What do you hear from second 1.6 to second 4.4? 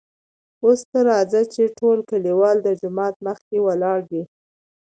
ټول کليوال دجومات مخکې ولاړ دي.